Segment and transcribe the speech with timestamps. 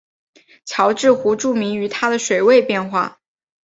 [0.65, 3.19] 乔治湖著名于它的水位变化。